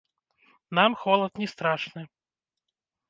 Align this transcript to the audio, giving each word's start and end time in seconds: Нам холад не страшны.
Нам 0.77 0.91
холад 1.03 1.33
не 1.43 1.47
страшны. 1.53 2.01